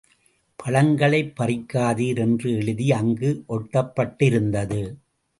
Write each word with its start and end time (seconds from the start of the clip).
பழங்களைப் 0.55 1.41
பறிக்காதீர் 1.41 2.17
என்று 2.17 2.51
எழுதி 2.51 2.91
அங்கு 2.91 3.43
ஒட்டப்பட்டிருந்தது. 3.49 4.95